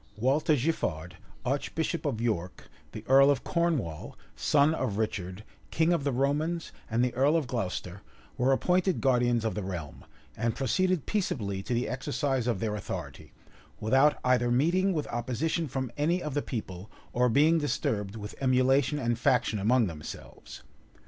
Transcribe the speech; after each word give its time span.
Walter 0.17 0.55
Giffard, 0.55 1.17
archbishop 1.45 2.07
of 2.07 2.19
York, 2.19 2.69
the 2.91 3.05
earl 3.07 3.29
of 3.29 3.43
Cornwall, 3.43 4.17
son 4.35 4.73
of 4.73 4.97
Richard, 4.97 5.43
king 5.69 5.93
of 5.93 6.03
the 6.03 6.11
Romans, 6.11 6.71
and 6.89 7.05
the 7.05 7.13
earl 7.13 7.37
of 7.37 7.45
Glocester, 7.45 8.01
were 8.35 8.51
appointed 8.51 8.99
guardians 8.99 9.45
of 9.45 9.53
the 9.53 9.61
realm, 9.61 10.03
and 10.35 10.55
proceeded 10.55 11.05
peaceably 11.05 11.61
to 11.61 11.75
the 11.75 11.87
exercise 11.87 12.47
of 12.47 12.59
their 12.59 12.73
authority, 12.75 13.31
without 13.79 14.17
either 14.23 14.49
meeting 14.49 14.91
with 14.91 15.05
opposition 15.05 15.67
from 15.67 15.91
any 15.97 16.19
of 16.23 16.33
the 16.33 16.41
people, 16.41 16.89
or 17.13 17.29
being 17.29 17.59
disturbed 17.59 18.15
with 18.15 18.33
emulation 18.41 18.97
and 18.97 19.19
faction 19.19 19.59
among 19.59 19.85
themselves. 19.85 20.63